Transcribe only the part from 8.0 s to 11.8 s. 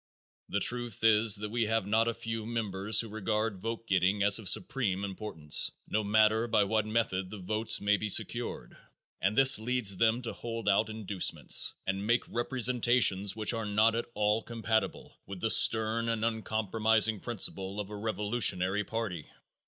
secured, and this leads them to hold out inducements